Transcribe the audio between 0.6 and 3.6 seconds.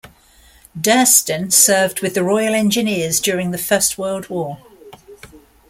Durston served with the Royal Engineers during the